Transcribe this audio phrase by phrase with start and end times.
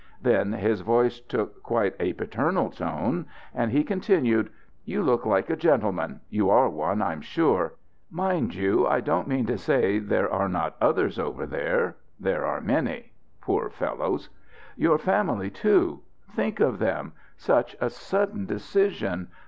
[0.19, 4.49] Then his voice took quite a paternal tone, and he continued:
[4.83, 7.75] "You look like a gentleman you are one, I'm sure.
[8.09, 12.61] Mind you, I don't mean to say there are not others over there there are
[12.61, 13.11] many
[13.41, 14.29] poor fellows!
[14.75, 15.99] Your family, too!
[16.33, 19.27] think of them such a sudden decision.